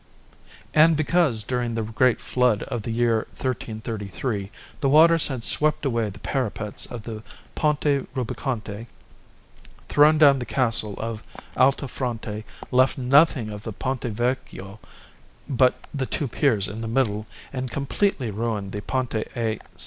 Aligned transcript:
And 0.73 0.97
because, 0.97 1.43
during 1.43 1.75
the 1.75 1.83
great 1.83 2.19
flood 2.19 2.63
of 2.63 2.81
the 2.81 2.89
year 2.89 3.17
1333, 3.37 4.49
the 4.79 4.89
waters 4.89 5.27
had 5.27 5.43
swept 5.43 5.85
away 5.85 6.09
the 6.09 6.17
parapets 6.17 6.87
of 6.87 7.03
the 7.03 7.21
Ponte 7.53 8.07
Rubaconte, 8.15 8.87
thrown 9.89 10.17
down 10.17 10.39
the 10.39 10.45
Castle 10.47 10.95
of 10.97 11.21
Altafronte, 11.55 12.45
left 12.71 12.97
nothing 12.97 13.49
of 13.51 13.61
the 13.61 13.71
Ponte 13.73 14.05
Vecchio 14.05 14.79
but 15.47 15.75
the 15.93 16.07
two 16.07 16.27
piers 16.27 16.67
in 16.67 16.81
the 16.81 16.87
middle, 16.87 17.27
and 17.53 17.69
completely 17.69 18.31
ruined 18.31 18.71
the 18.71 18.81
Ponte 18.81 19.13
a 19.13 19.59
S. 19.59 19.59